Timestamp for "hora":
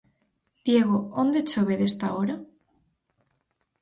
2.15-2.35